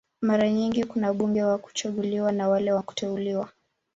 [0.21, 3.49] Mara nyingi kuna wabunge wa kuchaguliwa na wale wa kuteuliwa.